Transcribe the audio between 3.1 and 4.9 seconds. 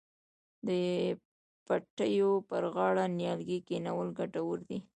نیالګي کینول ګټور دي.